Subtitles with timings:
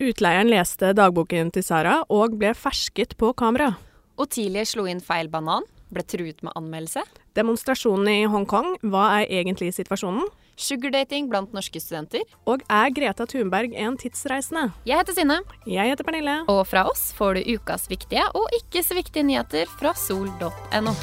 [0.00, 3.72] Utleieren leste dagboken til Sara og ble fersket på kamera.
[4.20, 7.00] Otilie slo inn feil banan, ble truet med anmeldelse.
[7.36, 10.28] Demonstrasjonen i Hongkong, hva er egentlig situasjonen?
[10.56, 12.24] Sugardating blant norske studenter.
[12.48, 14.70] Og er Greta Thunberg en tidsreisende?
[14.88, 16.38] Jeg heter Synne, Jeg heter Pernille.
[16.48, 20.96] og fra oss får du ukas viktige og ikke så viktige nyheter fra sol.no.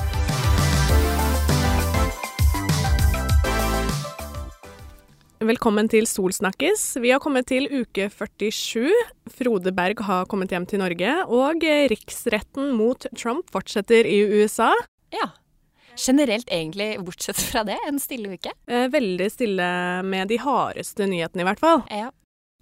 [5.44, 7.02] Velkommen til Solsnakkes.
[7.04, 8.88] Vi har kommet til uke 47.
[9.28, 14.70] Frode Berg har kommet hjem til Norge, og riksretten mot Trump fortsetter i USA.
[15.12, 15.34] Ja.
[16.00, 18.54] Generelt egentlig, bortsett fra det, en stille uke.
[18.72, 19.68] Eh, Veldig stille
[20.08, 21.84] med de hardeste nyhetene, i hvert fall.
[21.92, 22.08] Ja.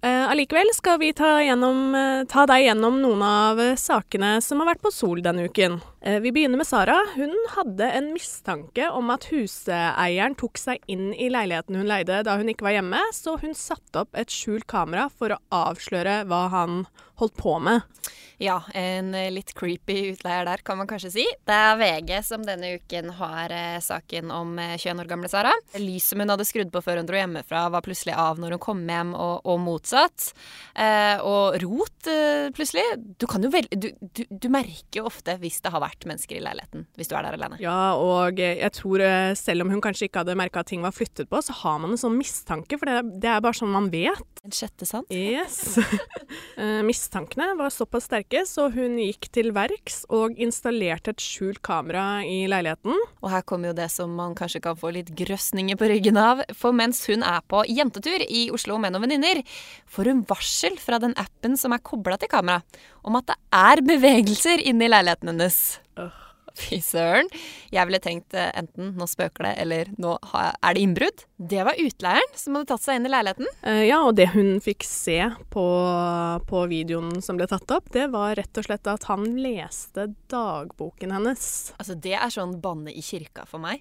[0.02, 4.74] Eh, Allikevel skal vi ta, gjennom, eh, ta deg gjennom noen av sakene som har
[4.74, 5.78] vært på Sol denne uken.
[6.04, 6.98] Eh, Vi begynner med Sara.
[7.14, 12.34] Hun hadde en mistanke om at huseieren tok seg inn i leiligheten hun leide da
[12.40, 16.48] hun ikke var hjemme, så hun satte opp et skjult kamera for å avsløre hva
[16.50, 16.82] han
[17.22, 17.86] holdt på med.
[18.42, 21.24] Ja, en eh, litt creepy utleier der, kan man kanskje si.
[21.46, 25.52] Det er VG som denne uken har eh, saken om eh, 21 år gamle Sara.
[25.78, 28.82] Lyset hun hadde skrudd på før hun dro hjemmefra, var plutselig av når hun kom
[28.90, 30.32] hjem, og, og motsatt.
[30.74, 32.86] Eh, og rot, eh, plutselig.
[33.22, 36.86] Du vel du, du, du merker jo ofte hvis det har vært mennesker i leiligheten,
[36.98, 37.58] hvis du er der alene.
[37.62, 40.94] Ja, og jeg tror eh, selv om hun kanskje ikke hadde merka at ting var
[40.96, 43.90] flyttet på, så har man en sånn mistanke, for det, det er bare sånn man
[43.92, 44.24] vet.
[44.42, 45.06] En sjette sans.
[45.12, 45.78] Yes.
[46.62, 52.22] Eh, Mistankene var såpass sterke, så hun gikk til verks og installerte et skjult kamera
[52.28, 52.96] i leiligheten.
[53.22, 56.42] Og her kommer jo det som man kanskje kan få litt grøsninger på ryggen av.
[56.56, 59.42] For mens hun er på jentetur i Oslo med noen venninner,
[59.88, 62.60] får hun varsel fra den appen som er kobla til kamera,
[63.02, 65.62] om at det er bevegelser inne i leiligheten hennes.
[66.52, 67.30] Fy søren.
[67.72, 71.22] Jeg ville tenkt eh, enten nå spøker det, eller nå er det innbrudd.
[71.40, 73.48] Det var utleieren som hadde tatt seg inn i leiligheten.
[73.64, 75.16] Eh, Ja, og det hun fikk se
[75.54, 75.64] på,
[76.50, 81.14] på videoen som ble tatt opp, det var rett og slett at han leste dagboken
[81.16, 81.46] hennes.
[81.78, 83.80] Altså, det er sånn banne i kirka for meg.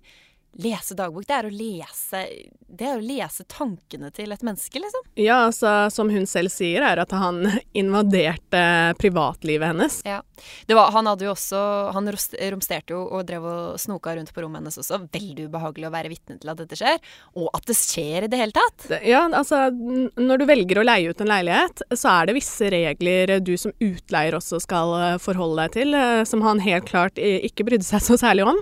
[0.59, 2.21] Lese dagbok, det er lese
[2.67, 5.05] Det er å lese tankene til et menneske, liksom.
[5.15, 7.45] Ja, altså, som hun selv sier, er at han
[7.81, 8.63] invaderte
[8.99, 10.01] privatlivet hennes.
[10.07, 10.19] Ja.
[10.67, 11.59] Det var, han hadde jo også
[11.95, 14.99] Han romsterte jo og drev og snoka rundt på rommet hennes også.
[15.13, 16.99] Veldig ubehagelig å være vitne til at dette skjer.
[17.37, 18.87] Og at det skjer i det hele tatt.
[19.07, 23.37] Ja, altså, når du velger å leie ut en leilighet, så er det visse regler
[23.39, 27.67] du som utleier også skal eh, forholde deg til, eh, som han helt klart ikke
[27.67, 28.59] brydde seg så særlig om.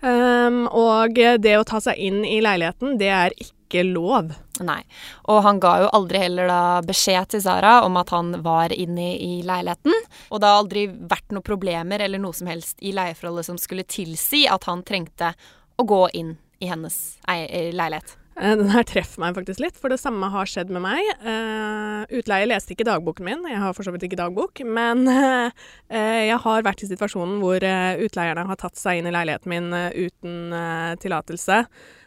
[0.00, 4.32] Um, og det å ta seg inn i leiligheten, det er ikke lov.
[4.64, 4.80] Nei.
[5.28, 9.12] Og han ga jo aldri heller da beskjed til Sara om at han var inne
[9.16, 9.94] i leiligheten.
[10.30, 13.88] Og det har aldri vært noen problemer eller noe som helst i leieforholdet som skulle
[13.88, 15.34] tilsi at han trengte
[15.76, 18.16] å gå inn i hennes eh, leilighet.
[18.36, 21.02] Eh, Den her treffer meg faktisk litt, for det samme har skjedd med meg.
[21.24, 26.26] Uh, utleier leste ikke dagboken min, jeg har for så vidt ikke dagbok, men eh,
[26.28, 27.64] jeg har vært i situasjonen hvor
[28.06, 30.56] utleierne har tatt seg inn i leiligheten min uten
[31.02, 31.62] tillatelse.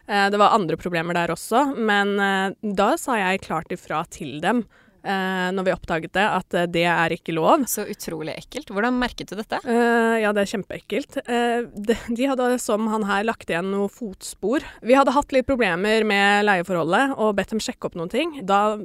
[0.09, 2.15] Det var andre problemer der også, men
[2.63, 4.63] da sa jeg klart ifra til dem
[5.03, 7.65] eh, når vi oppdaget det, at eh, det er ikke lov.
[7.69, 8.71] Så utrolig ekkelt.
[8.73, 9.61] Hvordan merket du dette?
[9.63, 11.19] Eh, ja, det er kjempeekkelt.
[11.25, 14.65] Eh, de, de hadde, som han her, lagt igjen noen fotspor.
[14.85, 18.77] Vi hadde hatt litt problemer med leieforholdet og bedt dem sjekke opp noen ting da,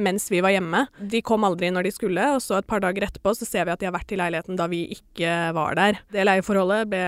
[0.00, 0.86] mens vi var hjemme.
[0.98, 3.74] De kom aldri når de skulle, og så et par dager etterpå så ser vi
[3.74, 6.00] at de har vært i leiligheten da vi ikke var der.
[6.14, 7.04] Det leieforholdet ble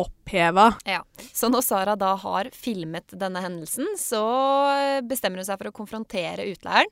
[0.00, 0.72] oppheva.
[0.84, 1.02] Ja.
[1.32, 4.22] Så når Sara da har filmet denne hendelsen, så
[5.06, 6.90] bestemmer hun seg for å konfrontere utleieren.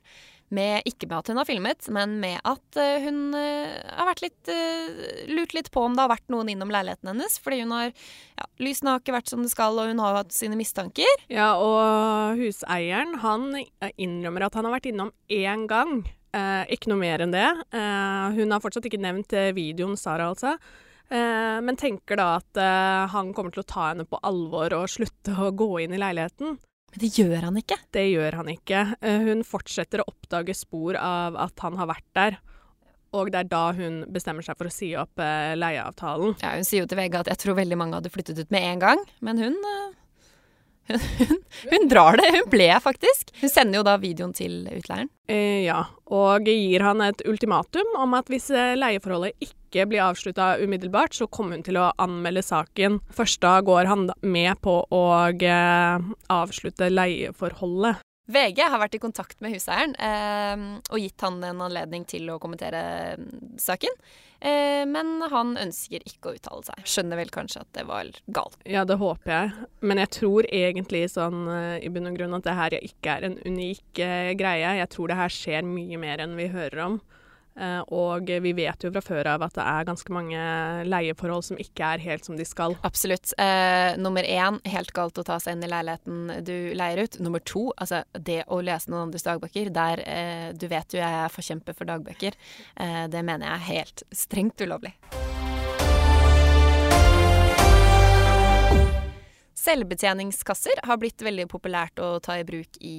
[0.53, 4.21] Med, ikke med at hun har filmet, men med at eh, hun eh, har vært
[4.21, 7.39] litt, eh, lurt litt på om det har vært noen innom leiligheten hennes.
[7.41, 10.35] Fordi hun har ja, Lysene har ikke vært som det skal, og hun har hatt
[10.35, 11.09] sine mistanker.
[11.33, 13.49] Ja, og huseieren han
[13.97, 16.03] innrømmer at han har vært innom én gang.
[16.33, 17.45] Eh, ikke noe mer enn det.
[17.77, 20.55] Eh, hun har fortsatt ikke nevnt videoen, Sara altså.
[21.13, 22.61] Eh, men tenker da at
[23.13, 26.57] han kommer til å ta henne på alvor og slutte å gå inn i leiligheten.
[26.93, 27.79] Men det gjør han ikke.
[27.95, 28.81] Det gjør han ikke.
[29.01, 32.37] Eh, hun fortsetter å oppdage spor av at han har vært der.
[33.17, 36.37] Og det er da hun bestemmer seg for å si opp eh, leieavtalen.
[36.43, 38.65] Ja, hun sier jo til VG at jeg tror veldig mange hadde flyttet ut med
[38.69, 39.91] en gang, men hun eh,
[40.87, 41.37] hun,
[41.71, 42.29] hun, drar det.
[42.35, 43.33] Hun ble faktisk.
[43.41, 45.11] Hun sender jo da videoen til utleieren.
[45.31, 50.57] Eh, ja, og gir han et ultimatum om at hvis eh, leieforholdet ikke blir avslutta
[50.61, 52.99] umiddelbart, så kommer hun til å anmelde saken.
[53.15, 58.02] Først da går han med på å eh, avslutte leieforholdet.
[58.31, 62.39] VG har vært i kontakt med huseieren eh, og gitt han en anledning til å
[62.39, 62.83] kommentere
[63.19, 63.97] mm, saken.
[64.43, 66.87] Eh, men han ønsker ikke å uttale seg.
[66.87, 68.57] Skjønner vel kanskje at det var galt.
[68.67, 69.67] Ja, det håper jeg.
[69.83, 73.27] Men jeg tror egentlig sånn eh, i bunn og grunn at det her ikke er
[73.29, 74.77] en unik eh, greie.
[74.79, 76.99] Jeg tror det her skjer mye mer enn vi hører om.
[77.59, 80.45] Eh, og vi vet jo fra før av at det er ganske mange
[80.89, 82.77] leieforhold som ikke er helt som de skal.
[82.87, 83.33] Absolutt.
[83.37, 87.19] Eh, nummer én, helt galt å ta seg inn i leiligheten du leier ut.
[87.23, 89.73] Nummer to, altså det å lese noen andres dagbøker.
[89.73, 92.39] Der eh, du vet jo jeg er forkjemper for dagbøker.
[92.75, 94.97] Eh, det mener jeg er helt strengt ulovlig.
[99.63, 102.97] Selvbetjeningskasser har blitt veldig populært å ta i bruk i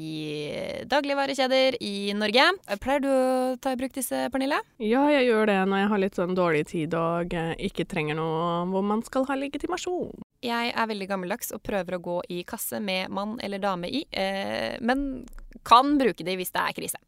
[0.89, 2.47] dagligvarekjeder i Norge.
[2.81, 4.63] Pleier du å ta i bruk disse, Pernille?
[4.81, 8.17] Ja, jeg gjør det når jeg har litt sånn dårlig tid og eh, ikke trenger
[8.17, 10.25] noe hvor man skal ha legitimasjon.
[10.45, 14.05] Jeg er veldig gammeldags og prøver å gå i kasse med mann eller dame i,
[14.13, 15.25] eh, men
[15.67, 17.01] kan bruke de hvis det er krise.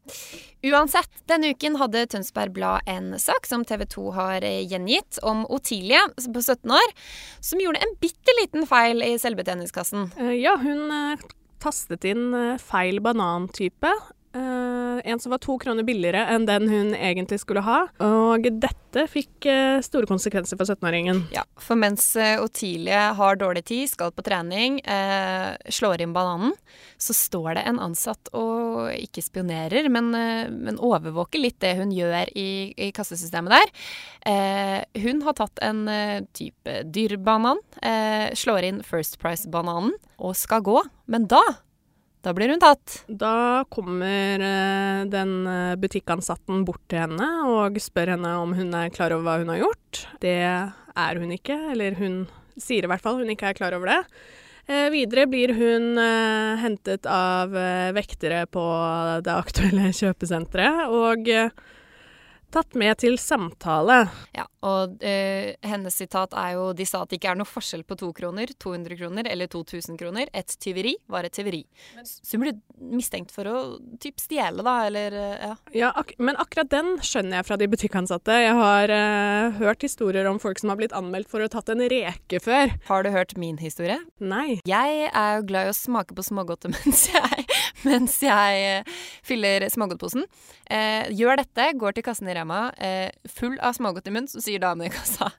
[0.67, 5.45] Uansett, denne uken hadde Tønsberg Blad en sak som TV 2 har eh, gjengitt, om
[5.53, 6.93] Otilie på 17 år,
[7.39, 10.11] som gjorde en bitte liten feil i selvbetjeningskassen.
[10.17, 11.27] Eh, ja, hun eh,
[11.63, 12.31] tastet inn
[12.61, 13.93] feil banantype.
[14.37, 17.85] Eh, en som var to kroner billigere enn den hun egentlig skulle ha.
[18.03, 21.23] Og dette fikk uh, store konsekvenser for 17-åringen.
[21.33, 26.55] Ja, for mens uh, Otilie har dårlig tid, skal på trening, eh, slår inn bananen,
[26.97, 31.93] så står det en ansatt og ikke spionerer, men, eh, men overvåker litt det hun
[31.93, 33.75] gjør i, i kassesystemet der.
[34.33, 40.65] Eh, hun har tatt en eh, type dyrbanan, eh, slår inn First Price-bananen og skal
[40.65, 41.43] gå, men da
[42.27, 43.03] da blir hun tatt.
[43.07, 48.91] Da kommer eh, den eh, butikkansatten bort til henne og spør henne om hun er
[48.91, 50.01] klar over hva hun har gjort.
[50.23, 52.25] Det er hun ikke, eller hun
[52.59, 54.01] sier i hvert fall hun ikke er klar over det.
[54.67, 55.95] Eh, videre blir hun
[56.59, 57.55] hentet av
[57.95, 58.65] vektere på
[59.23, 61.31] det aktuelle kjøpesenteret og
[62.53, 64.03] tatt med til samtale.
[64.35, 67.83] Ja, og eh, hennes sitat er jo De sa at det ikke er noe forskjell
[67.87, 70.31] på to kroner, 200 kroner eller 2000 kroner.
[70.37, 71.63] Et tyveri var et tyveri.
[72.03, 72.55] Så hun ble
[72.97, 73.57] mistenkt for å
[74.03, 75.53] typ stjele, da, eller eh, ja.
[75.77, 78.39] Ja, ak men akkurat den skjønner jeg fra de butikkansatte.
[78.43, 81.71] Jeg har eh, hørt historier om folk som har blitt anmeldt for å ha tatt
[81.73, 82.73] en reke før.
[82.89, 83.99] Har du hørt min historie?
[84.19, 84.59] Nei.
[84.67, 87.46] Jeg er jo glad i å smake på smågodtet mens jeg,
[87.91, 88.95] mens jeg eh,
[89.27, 90.27] fyller smågodtposen.
[90.69, 94.43] Eh, gjør dette, går til kassen i Rema, eh, full av smågodt i munnen, så
[94.43, 95.31] sier damen i kassa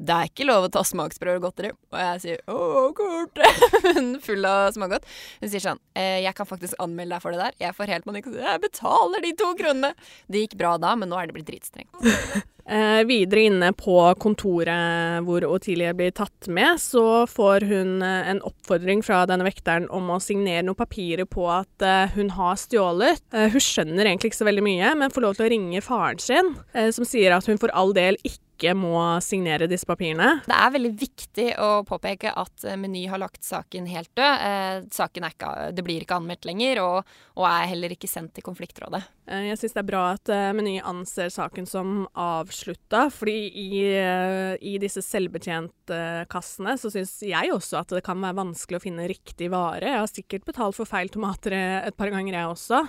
[0.00, 1.70] det er ikke lov å ta smaksprøver godteri.
[1.92, 3.40] Og jeg sier å, kort.
[3.86, 5.08] Hun full av smågodt.
[5.42, 7.58] Hun sier sånn eh, jeg kan faktisk anmelde deg for det der.
[7.66, 8.30] Jeg får helt panikk.
[8.32, 9.92] Jeg betaler de to kronene.
[10.30, 11.92] Det gikk bra da, men nå er det blitt dritstrengt.
[12.70, 18.42] Eh, videre inne på kontoret hvor Otilie blir tatt med, så får hun eh, en
[18.46, 23.24] oppfordring fra denne vekteren om å signere noen papirer på at eh, hun har stjålet.
[23.34, 26.22] Eh, hun skjønner egentlig ikke så veldig mye, men får lov til å ringe faren
[26.22, 28.38] sin, eh, som sier at hun for all del ikke
[28.76, 30.42] må signere disse papirene.
[30.46, 34.44] Det er veldig viktig å påpeke at eh, Meny har lagt saken helt død.
[34.46, 38.34] Eh, saken er ikke, det blir ikke anmeldt lenger, og, og er heller ikke sendt
[38.36, 39.02] til konfliktrådet.
[39.30, 43.70] Eh, Jeg syns det er bra at eh, Meny anser saken som avslutta, fordi i,
[44.60, 49.50] i disse selvbetjentkassene så syns jeg også at det kan være vanskelig å finne riktig
[49.52, 49.88] vare.
[49.94, 52.84] Jeg har sikkert betalt for feil tomater et par ganger, jeg også.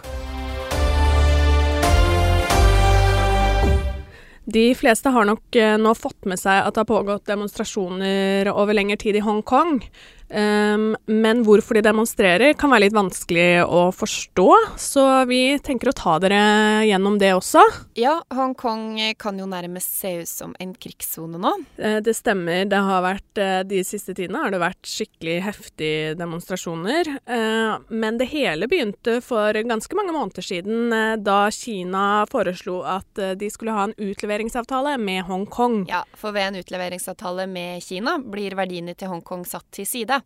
[4.46, 8.74] De fleste har nok eh, nå fått med seg at det har pågått demonstrasjoner over
[8.74, 9.84] lengre tid i Hongkong.
[10.32, 14.48] Um, men hvorfor de demonstrerer kan være litt vanskelig å forstå,
[14.80, 17.64] så vi tenker å ta dere gjennom det også.
[18.00, 21.52] Ja, Hongkong kan jo nærmest se ut som en krigssone nå.
[21.78, 22.64] Eh, Det stemmer.
[22.70, 27.08] Det har vært, eh, de siste tidene har det vært skikkelig heftige demonstrasjoner.
[27.28, 33.50] Eh, Men det hele begynte for ganske mange måneder siden, da Kina foreslo at de
[33.50, 35.88] skulle ha en utleveringsavtale med Hongkong.
[35.90, 40.21] Ja, for ved en utleveringsavtale med Kina blir verdiene til Hongkong satt til side.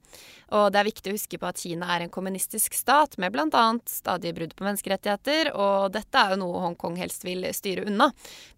[0.54, 3.64] Og det er viktig å huske på at Kina er en kommunistisk stat med bl.a.
[3.90, 8.12] stadige brudd på menneskerettigheter, og dette er jo noe Hongkong helst vil styre unna,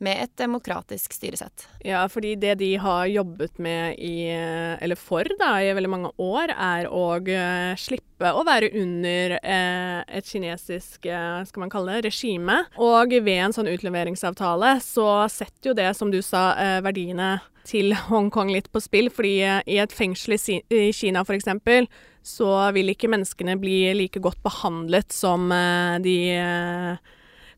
[0.04, 1.68] med et demokratisk styresett.
[1.88, 6.12] Ja, fordi det de har jobbet med i, eh, eller for da, i veldig mange
[6.20, 7.74] år, er å eh,
[8.18, 12.66] slippe å være under eh, et kinesisk, eh, skal man kalle det, regime.
[12.78, 17.94] Og ved en sånn utleveringsavtale så setter jo det, som du sa, eh, verdiene til
[17.94, 21.88] Hongkong litt på spill, fordi eh, i et fengsel i, i Kina eksempel,
[22.24, 26.98] så vil ikke menneskene bli like godt behandlet som eh, de eh,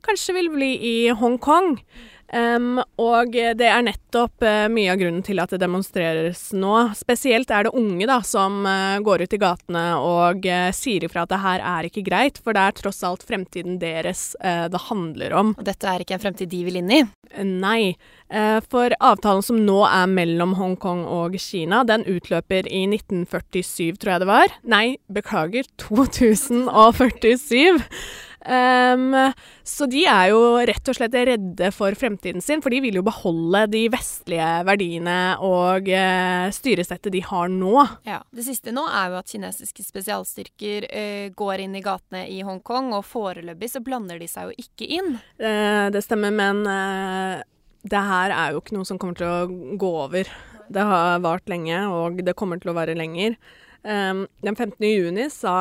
[0.06, 1.80] kanskje vil bli i Hongkong.
[2.30, 6.94] Um, og det er nettopp uh, mye av grunnen til at det demonstreres nå.
[6.98, 11.24] Spesielt er det unge da, som uh, går ut i gatene og uh, sier ifra
[11.26, 15.34] at det her er ikke greit, for det er tross alt fremtiden deres det handler
[15.36, 15.54] om.
[15.58, 17.00] Og dette er ikke en fremtid de vil inn i?
[17.46, 17.96] Nei.
[18.72, 24.22] for avtalen som nå er mellom Hongkong og Kina, den utløper i 1947, tror jeg
[24.24, 24.48] det var.
[24.64, 27.80] Nei, beklager, 2047.
[28.50, 29.14] Um,
[29.68, 33.04] så de er jo rett og slett redde for fremtiden sin, for de vil jo
[33.06, 37.76] beholde de vestlige verdiene og uh, styresettet de har nå.
[38.10, 42.42] Ja, Det siste nå er jo at kinesiske spesialstyrker uh, går inn i gatene i
[42.46, 45.16] Hongkong, og foreløpig så blander de seg jo ikke inn.
[45.38, 46.66] Uh, det stemmer, men
[47.90, 50.30] det her er jo ikke noe som kommer til å gå over.
[50.70, 53.38] Det har vart lenge, og det kommer til å vare lenger.
[53.80, 54.76] Um, den 15.
[54.84, 55.54] juni sa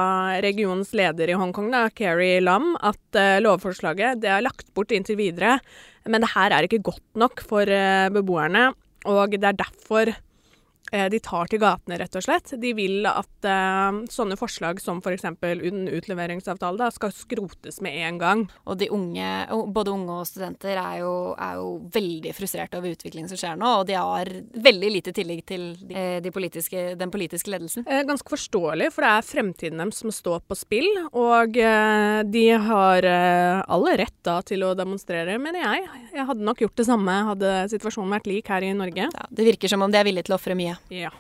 [0.43, 5.21] regionens leder i Hongkong, da, Keri Lam, at uh, lovforslaget det er lagt bort inntil
[5.21, 5.61] videre,
[6.09, 8.73] men det her er ikke godt nok for uh, beboerne.
[9.07, 10.28] Og det er derfor Eh,
[10.91, 12.55] de tar til gatene, rett og slett.
[12.61, 15.27] De vil at uh, sånne forslag som f.eks.
[15.39, 18.45] For en utleveringsavtale da, skal skrotes med en gang.
[18.69, 19.29] Og de unge,
[19.75, 23.73] både unge og studenter er jo, er jo veldig frustrerte over utviklingen som skjer nå,
[23.81, 24.31] og de har
[24.69, 27.87] veldig lite tillit til de, de politiske, den politiske ledelsen.
[27.89, 30.89] Eh, ganske forståelig, for det er fremtiden deres som står på spill.
[31.13, 35.87] Og uh, de har uh, alle rett da til å demonstrere, mener jeg.
[36.17, 39.09] Jeg hadde nok gjort det samme hadde situasjonen vært lik her i Norge.
[39.13, 40.78] Ja, det virker som om de er villige til å ofre mye.
[40.89, 41.13] Ja.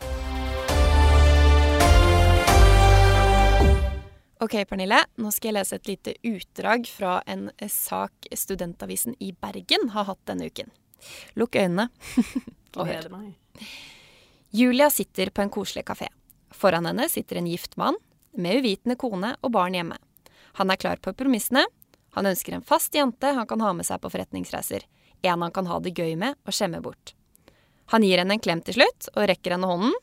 [4.41, 5.01] Ok, Pernille.
[5.19, 10.23] Nå skal jeg lese et lite utdrag fra en sak Studentavisen i Bergen har hatt
[10.31, 10.71] denne uken.
[11.35, 11.89] Lukk øynene
[12.79, 13.11] og hør.
[14.55, 16.07] Julia sitter på en koselig kafé.
[16.55, 17.99] Foran henne sitter en gift mann
[18.39, 19.99] med uvitende kone og barn hjemme.
[20.63, 21.67] Han er klar på promissene.
[22.15, 24.87] Han ønsker en fast jente han kan ha med seg på forretningsreiser.
[25.27, 27.18] En han kan ha det gøy med og skjemme bort.
[27.93, 29.97] Han gir henne en klem til slutt og rekker henne hånden.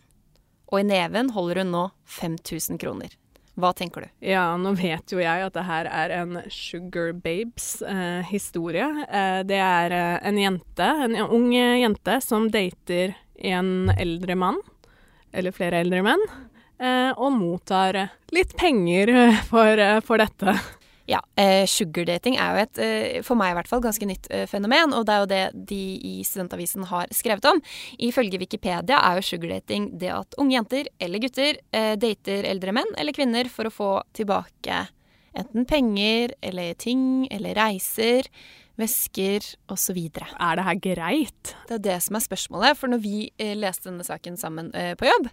[0.73, 1.83] Og i neven holder hun nå
[2.17, 3.13] 5000 kroner.
[3.55, 4.07] Hva tenker du?
[4.27, 8.87] Ja, nå vet jo jeg at det her er en Sugar Babes-historie.
[9.05, 14.59] Eh, eh, det er eh, en jente, en ung jente, som dater en eldre mann,
[15.31, 16.25] eller flere eldre menn,
[16.83, 18.01] eh, og mottar
[18.35, 19.13] litt penger
[19.51, 20.57] for, for dette.
[21.05, 24.47] Ja, eh, sugardating er jo et, eh, for meg i hvert fall, ganske nytt eh,
[24.49, 24.93] fenomen.
[24.97, 27.61] Og det er jo det de i Studentavisen har skrevet om.
[28.01, 32.89] Ifølge Wikipedia er jo sugardating det at unge jenter eller gutter eh, dater eldre menn
[32.97, 34.87] eller kvinner for å få tilbake
[35.35, 38.27] enten penger eller ting eller reiser,
[38.79, 39.99] vesker osv.
[39.99, 41.55] Er det her greit?
[41.67, 42.79] Det er det som er spørsmålet.
[42.79, 45.29] For når vi eh, leste denne saken sammen eh, på jobb,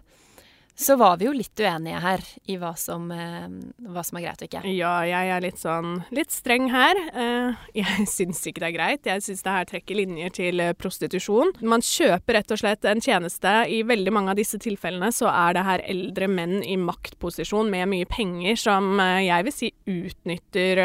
[0.75, 3.45] så var vi jo litt uenige her i hva som, eh,
[3.93, 4.63] hva som, er greit og ikke.
[4.73, 6.97] Ja, jeg er litt sånn litt streng her.
[7.13, 9.09] Eh, jeg syns ikke det er greit.
[9.09, 11.53] Jeg syns det her trekker linjer til eh, prostitusjon.
[11.61, 13.53] Man kjøper rett og slett en tjeneste.
[13.69, 17.91] I veldig mange av disse tilfellene så er det her eldre menn i maktposisjon med
[17.93, 20.79] mye penger som jeg vil si utnytter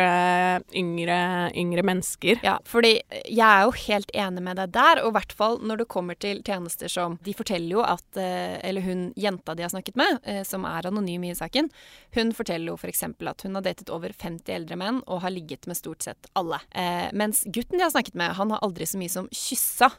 [0.77, 1.19] yngre,
[1.57, 2.43] yngre mennesker.
[2.45, 5.83] Ja, fordi jeg er jo helt enig med deg der, og i hvert fall når
[5.83, 9.78] det kommer til tjenester som De forteller jo at Eller hun jenta de har snakket
[9.79, 11.71] snakket med, eh, som er anonym i saken,
[12.17, 13.05] hun forteller jo f.eks.
[13.07, 16.61] at hun har datet over 50 eldre menn og har ligget med stort sett alle.
[16.71, 19.93] Eh, mens gutten de har snakket med, han har aldri så mye som kyssa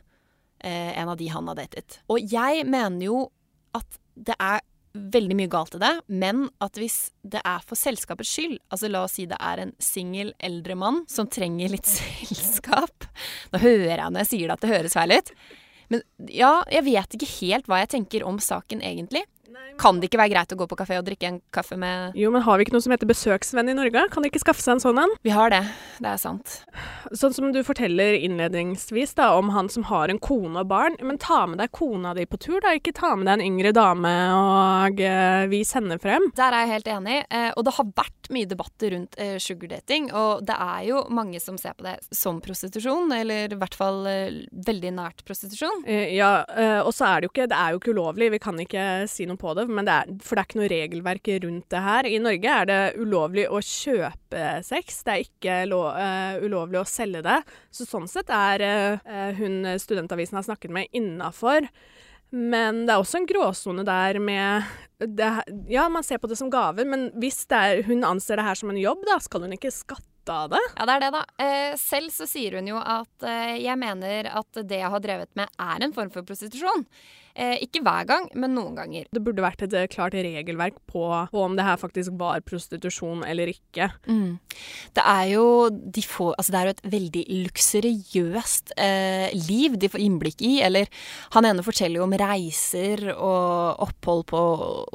[0.63, 2.01] eh, en av de han har datet.
[2.09, 3.29] Og jeg mener jo
[3.77, 4.61] at det er
[4.93, 9.03] veldig mye galt i det, men at hvis det er for selskapets skyld, altså la
[9.05, 13.05] oss si det er en singel eldre mann som trenger litt selskap
[13.53, 15.31] Nå hører jeg når jeg sier det at det høres feil ut.
[15.89, 19.23] Men ja, jeg vet ikke helt hva jeg tenker om saken egentlig.
[19.79, 22.31] Kan det ikke være greit å gå på kafé og drikke en kaffe med Jo,
[22.33, 24.03] men har vi ikke noe som heter besøksvenn i Norge?
[24.11, 25.13] Kan de ikke skaffe seg en sånn en?
[25.23, 25.61] Vi har det.
[26.03, 26.59] Det er sant.
[27.15, 30.97] Sånn som du forteller innledningsvis da, om han som har en kone og barn.
[31.05, 32.75] Men ta med deg kona di på tur, da.
[32.75, 36.29] Ikke ta med deg en yngre dame og uh, vis henne frem.
[36.37, 37.17] Der er jeg helt enig.
[37.31, 40.11] Uh, og det har vært mye debatter rundt uh, sugardating.
[40.11, 44.03] Og det er jo mange som ser på det som prostitusjon, eller i hvert fall
[44.51, 45.83] veldig nært prostitusjon.
[45.87, 46.29] ja,
[46.83, 48.31] og så er det jo ikke Det er jo ikke ulovlig.
[48.35, 51.29] Vi kan ikke si noe på det det er, for det er ikke noe regelverk
[51.45, 52.09] rundt det her.
[52.09, 56.89] I Norge er det ulovlig å kjøpe sex, det er ikke lov, uh, ulovlig å
[56.89, 57.39] selge det.
[57.71, 58.65] Så sånn sett er
[58.99, 61.69] uh, hun studentavisen har snakket med, innafor.
[62.29, 64.67] Men det er også en gråsone der med
[64.99, 65.29] det,
[65.71, 68.69] Ja, man ser på det som gaver, men hvis er, hun anser det her som
[68.69, 70.65] en jobb, da skal hun ikke skatte nytte av det.
[70.77, 71.23] Ja, det er det, da.
[71.43, 75.33] Eh, selv så sier hun jo at eh, jeg mener at det jeg har drevet
[75.35, 76.85] med, er en form for prostitusjon.
[77.39, 79.05] Eh, ikke hver gang, men noen ganger.
[79.13, 83.51] Det burde vært et klart regelverk på, på om det her faktisk var prostitusjon eller
[83.53, 83.87] ikke.
[84.09, 84.39] Mm.
[84.97, 89.91] Det er jo de får, altså det er jo et veldig luksuriøst eh, liv de
[89.93, 90.57] får innblikk i.
[90.65, 90.89] Eller
[91.37, 94.43] han ene forteller jo om reiser og opphold på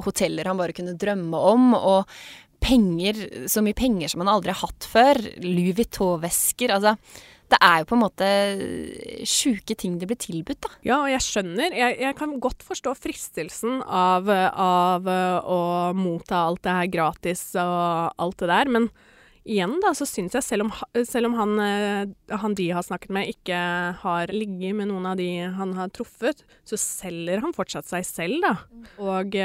[0.05, 1.71] hoteller han bare kunne drømme om.
[1.79, 2.11] og
[2.65, 5.21] penger, så mye penger som han aldri har hatt før.
[5.45, 6.73] Louis Vuitton-vesker.
[6.75, 6.97] Altså,
[7.53, 8.29] det er jo på en måte
[9.29, 10.71] sjuke ting de blir tilbudt, da.
[10.87, 11.75] Ja, og jeg skjønner.
[11.77, 15.09] Jeg, jeg kan godt forstå fristelsen av, av,
[15.45, 15.59] å
[15.99, 18.89] motta alt det her gratis og alt det der, men
[19.45, 20.73] igjen da, så syns jeg, selv om,
[21.05, 21.59] selv om han,
[22.33, 23.59] han, de har snakket med, ikke
[24.01, 25.29] har ligget med noen av de
[25.59, 28.55] han har truffet, så selger han fortsatt seg selv, da.
[29.05, 29.37] Og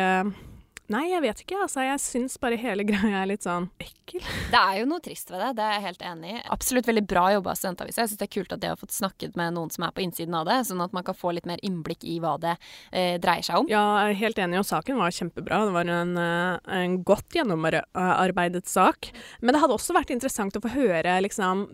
[0.89, 1.57] Nei, jeg vet ikke.
[1.65, 1.83] altså.
[1.85, 4.23] Jeg syns bare hele greia er litt sånn ekkel.
[4.49, 6.39] Det er jo noe trist ved det, det er jeg helt enig i.
[6.55, 8.01] Absolutt veldig bra jobba av Studentavisa.
[8.01, 10.01] Jeg syns det er kult at de har fått snakket med noen som er på
[10.01, 13.19] innsiden av det, sånn at man kan få litt mer innblikk i hva det eh,
[13.21, 13.69] dreier seg om.
[13.69, 15.61] Ja, jeg er helt enig, og saken var kjempebra.
[15.69, 19.11] Det var en, eh, en godt gjennomarbeidet sak.
[19.43, 21.67] Men det hadde også vært interessant å få høre liksom,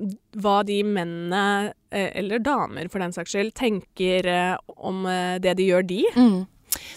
[0.44, 4.28] hva de mennene, eh, eller damer for den saks skyld, tenker
[4.76, 5.06] om
[5.40, 6.02] det de gjør, de.
[6.18, 6.44] Mm.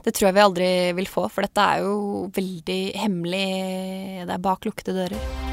[0.04, 3.47] Det tror jeg vi aldri vil få, for dette er jo veldig hemmelig.
[4.25, 5.47] Det er bak lukkede dører.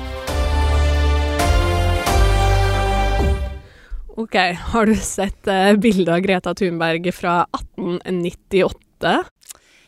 [4.15, 4.35] OK,
[4.71, 9.17] har du sett uh, bildet av Greta Thunberg fra 1898?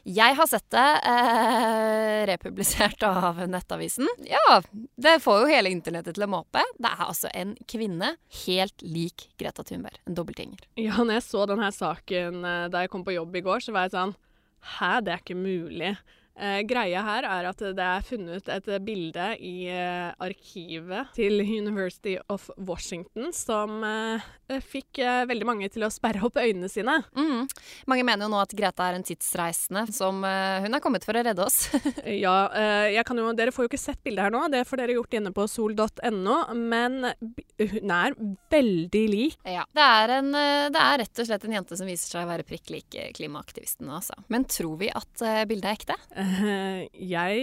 [0.08, 4.08] Jeg har sett det eh, republisert av Nettavisen.
[4.24, 4.62] Ja,
[4.96, 6.64] det får jo hele internettet til å måpe.
[6.80, 8.14] Det er altså en kvinne
[8.46, 10.00] helt lik Greta Thunberg.
[10.08, 10.64] En dobbeltgjenger.
[10.80, 13.76] Ja, når jeg så denne saken eh, da jeg kom på jobb i går, så
[13.76, 14.16] var jeg sånn
[14.64, 15.98] Hæ, det er ikke mulig.
[16.38, 22.18] Eh, greia her er at det er funnet et bilde i eh, arkivet til University
[22.30, 24.28] of Washington som eh,
[24.64, 27.00] fikk eh, veldig mange til å sperre opp øynene sine.
[27.18, 27.48] Mm.
[27.90, 31.18] Mange mener jo nå at Greta er en tidsreisende som eh, hun er kommet for
[31.18, 31.68] å redde oss.
[32.26, 35.18] ja, eh, jo, dere får jo ikke sett bildet her nå, det får dere gjort
[35.20, 37.12] inne på sol.no, men
[37.58, 38.18] hun er
[38.54, 39.38] veldig lik.
[39.48, 42.32] Ja, det er, en, det er, rett og slett en jente som viser seg å
[42.32, 44.16] være prikk lik klimaaktivisten, altså.
[44.32, 45.98] Men tror vi at bildet er ekte?
[47.14, 47.42] jeg,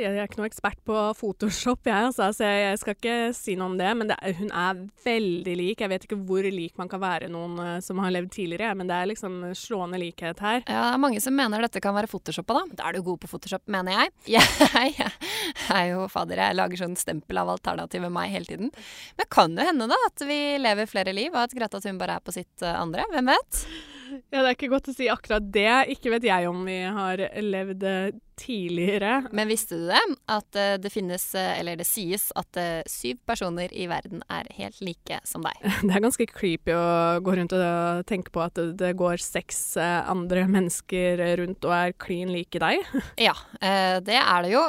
[0.00, 3.72] jeg, er ikke noe ekspert på Photoshop, jeg, altså, så jeg, skal ikke si noe
[3.72, 3.90] om det.
[3.98, 5.84] Men det, hun er veldig lik.
[5.84, 8.90] Jeg vet ikke hvor lik man kan være noen uh, som har levd tidligere, men
[8.90, 10.62] det er liksom slående likhet her.
[10.64, 12.78] Ja, det er mange som mener dette kan være photoshoppa, da.
[12.80, 14.12] Da er du god på Photoshop, mener jeg.
[14.34, 15.08] Jeg,
[15.74, 18.74] er jo fader, jeg lager sånn stempel av alternativet meg hele tiden.
[19.18, 22.24] Men kan det hende da at vi lever flere liv, og at Greta bare er
[22.24, 23.06] på sitt uh, andre?
[23.12, 23.66] Hvem vet?
[24.34, 25.70] Ja, det er ikke godt å si akkurat det.
[25.94, 29.24] Ikke vet jeg om vi har levd eh, tidligere.
[29.32, 30.00] Men visste du det?
[30.30, 34.48] At uh, det finnes, uh, eller det sies, at uh, syv personer i verden er
[34.58, 35.60] helt like som deg.
[35.84, 39.76] Det er ganske creepy å gå rundt og tenke på at det, det går seks
[39.78, 42.82] andre mennesker rundt og er klin like deg.
[43.28, 44.62] ja, det er det jo.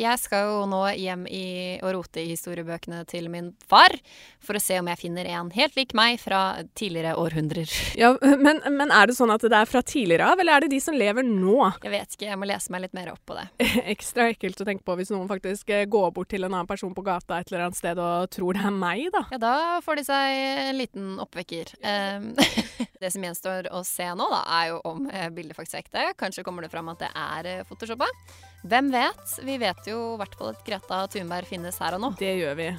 [0.00, 1.46] jeg skal jo nå hjem i,
[1.82, 3.94] og rote i historiebøkene til min far
[4.44, 7.70] for å se om jeg finner en helt lik meg fra tidligere århundrer.
[8.00, 10.74] ja, men, men er det sånn at det er fra tidligere av, eller er det
[10.74, 11.58] de som lever nå?
[11.84, 13.46] Jeg vet ikke, jeg må lese lese meg litt mer opp på det.
[13.92, 16.94] Ekstra ekkelt å tenke på hvis noen faktisk eh, går bort til en annen person
[16.94, 19.24] på gata et eller annet sted og tror det er meg, da.
[19.32, 20.38] Ja, da får de seg
[20.70, 21.74] en liten oppvekker.
[21.84, 22.32] Um,
[23.02, 26.08] det som gjenstår å se nå, da, er jo om eh, bildet faktisk er ekte.
[26.20, 28.08] Kanskje kommer det fram at det er eh, photoshoppa.
[28.64, 29.38] Hvem vet?
[29.44, 32.14] Vi vet jo i hvert fall at Greta Thunberg finnes her og nå.
[32.20, 32.72] Det gjør vi.